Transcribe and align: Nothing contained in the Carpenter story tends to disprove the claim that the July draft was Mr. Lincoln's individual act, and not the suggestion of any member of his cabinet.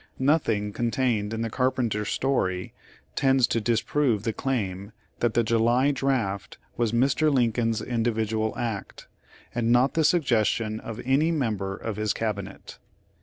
Nothing 0.17 0.73
contained 0.73 1.31
in 1.31 1.43
the 1.43 1.49
Carpenter 1.51 2.05
story 2.05 2.73
tends 3.15 3.45
to 3.45 3.61
disprove 3.61 4.23
the 4.23 4.33
claim 4.33 4.93
that 5.19 5.35
the 5.35 5.43
July 5.43 5.91
draft 5.91 6.57
was 6.75 6.91
Mr. 6.91 7.31
Lincoln's 7.31 7.83
individual 7.83 8.57
act, 8.57 9.05
and 9.53 9.71
not 9.71 9.93
the 9.93 10.03
suggestion 10.03 10.79
of 10.79 10.99
any 11.05 11.29
member 11.31 11.77
of 11.77 11.97
his 11.97 12.13
cabinet. 12.13 12.79